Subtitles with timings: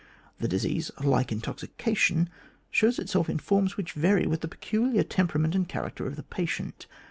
[0.39, 2.27] The disease, like intoxication,
[2.71, 6.87] shows itself in forms which vary with the peculiar temperament and character of the patient.